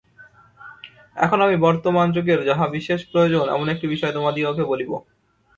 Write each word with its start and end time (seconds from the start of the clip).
এখন 1.15 1.39
আমি 1.41 1.55
বর্তমান 1.57 2.07
যুগের 2.11 2.39
যাহা 2.45 2.65
বিশেষ 2.67 2.99
প্রয়োজন, 3.11 3.45
এমন 3.49 3.67
একটি 3.69 3.85
বিষয় 3.87 4.13
তোমাদিগকে 4.13 4.63
বলিব। 4.63 4.91